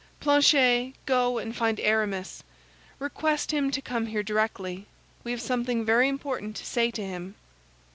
[0.19, 2.41] Planchet, go and find Aramis.
[2.97, 4.87] Request him to come here directly.
[5.23, 7.35] We have something very important to say to him."